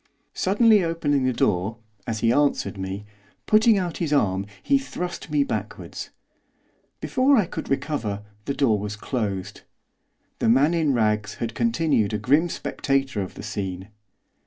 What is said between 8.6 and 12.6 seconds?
was closed. The man in rags had continued a grim